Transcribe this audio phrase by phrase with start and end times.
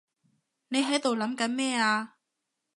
[0.69, 2.15] 你喺度諗緊咩啊？